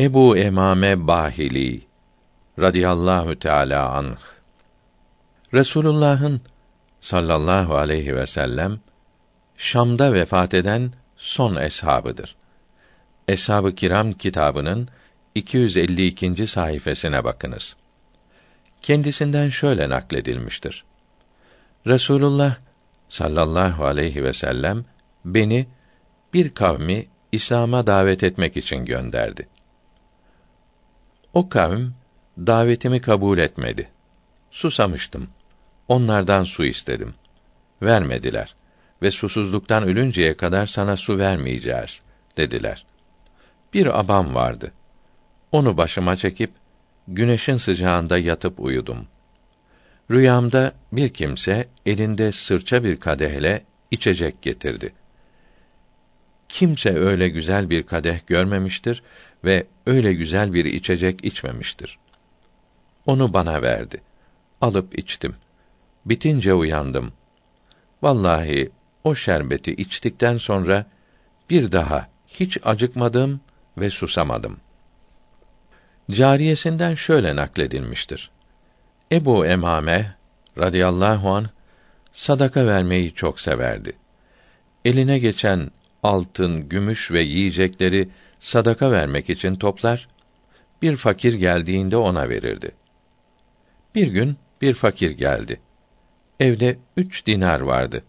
[0.00, 1.80] Ebu Emame Bahili
[2.60, 4.16] radıyallahu teala anh
[5.54, 6.40] Resulullah'ın
[7.00, 8.80] sallallahu aleyhi ve sellem
[9.56, 12.36] Şam'da vefat eden son eshabıdır.
[13.28, 14.88] Eshab-ı Kiram kitabının
[15.34, 16.46] 252.
[16.46, 17.76] sayfasına bakınız.
[18.82, 20.84] Kendisinden şöyle nakledilmiştir.
[21.86, 22.56] Resulullah
[23.08, 24.84] sallallahu aleyhi ve sellem
[25.24, 25.66] beni
[26.34, 29.48] bir kavmi İslam'a davet etmek için gönderdi.
[31.36, 31.94] O kavim
[32.38, 33.88] davetimi kabul etmedi.
[34.50, 35.28] Susamıştım.
[35.88, 37.14] Onlardan su istedim.
[37.82, 38.54] Vermediler
[39.02, 42.02] ve susuzluktan ölünceye kadar sana su vermeyeceğiz
[42.36, 42.86] dediler.
[43.74, 44.72] Bir abam vardı.
[45.52, 46.50] Onu başıma çekip
[47.08, 49.06] güneşin sıcağında yatıp uyudum.
[50.10, 54.92] Rüyamda bir kimse elinde sırça bir kadehle içecek getirdi.
[56.56, 59.02] Kimse öyle güzel bir kadeh görmemiştir
[59.44, 61.98] ve öyle güzel bir içecek içmemiştir.
[63.06, 64.00] Onu bana verdi.
[64.60, 65.34] Alıp içtim.
[66.06, 67.12] Bitince uyandım.
[68.02, 68.70] Vallahi
[69.04, 70.86] o şerbeti içtikten sonra
[71.50, 73.40] bir daha hiç acıkmadım
[73.78, 74.56] ve susamadım.
[76.10, 78.30] Cariyesinden şöyle nakledilmiştir.
[79.12, 80.14] Ebu Emame
[80.58, 81.50] radıyallahu an
[82.12, 83.92] sadaka vermeyi çok severdi.
[84.84, 85.70] Eline geçen
[86.06, 88.08] altın, gümüş ve yiyecekleri
[88.40, 90.08] sadaka vermek için toplar,
[90.82, 92.70] bir fakir geldiğinde ona verirdi.
[93.94, 95.60] Bir gün bir fakir geldi.
[96.40, 98.04] Evde üç dinar vardı.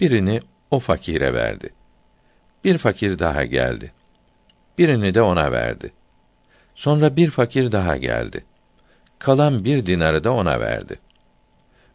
[0.00, 1.70] Birini o fakire verdi.
[2.64, 3.92] Bir fakir daha geldi.
[4.78, 5.92] Birini de ona verdi.
[6.74, 8.44] Sonra bir fakir daha geldi.
[9.18, 10.98] Kalan bir dinarı da ona verdi.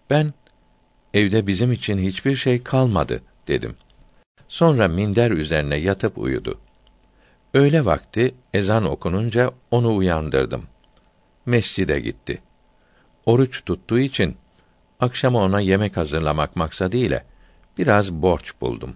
[0.10, 0.34] Ben,
[1.14, 3.76] evde bizim için hiçbir şey kalmadı, dedim.
[4.50, 6.60] Sonra minder üzerine yatıp uyudu.
[7.54, 10.64] Öğle vakti ezan okununca onu uyandırdım.
[11.46, 12.42] Mescide gitti.
[13.26, 14.36] Oruç tuttuğu için
[15.00, 17.24] akşama ona yemek hazırlamak maksadıyla
[17.78, 18.96] biraz borç buldum.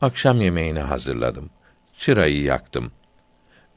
[0.00, 1.50] Akşam yemeğini hazırladım.
[1.98, 2.92] Çırayı yaktım.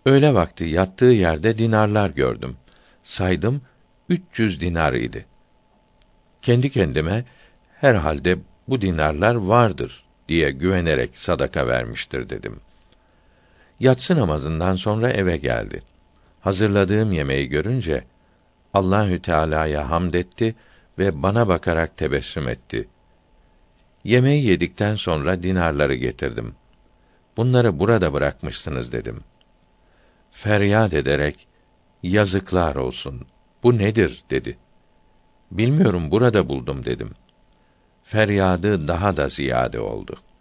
[0.06, 2.58] Öğle vakti yattığı yerde dinarlar gördüm.
[3.04, 3.62] Saydım,
[4.10, 5.26] 300 dinar idi.
[6.42, 7.26] Kendi kendime
[7.80, 12.60] herhalde bu dinarlar vardır diye güvenerek sadaka vermiştir dedim.
[13.80, 15.82] Yatsı namazından sonra eve geldi.
[16.42, 18.04] Hazırladığım yemeği görünce
[18.74, 20.56] Allahü Teala'ya hamd etti
[21.00, 22.88] ve bana bakarak tebessüm etti.
[24.04, 26.56] Yemeği yedikten sonra dinarları getirdim.
[27.38, 29.20] Bunları burada bırakmışsınız dedim.
[30.32, 31.48] Feryat ederek
[32.04, 33.26] yazıklar olsun.
[33.64, 34.58] Bu nedir dedi.
[35.52, 37.10] Bilmiyorum burada buldum dedim.
[38.06, 40.35] Feryadı daha da ziyade oldu.''